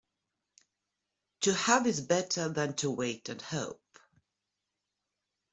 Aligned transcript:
To 1.41 1.53
have 1.53 1.85
is 1.85 2.01
better 2.01 2.49
than 2.49 2.73
to 2.77 2.89
wait 2.89 3.29
and 3.29 3.39
hope. 3.39 3.99